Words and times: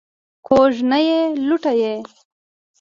کوږ 0.47 0.73
نه 0.89 0.99
یې 1.07 1.19
لوټه 1.47 1.71
یې. 1.81 1.93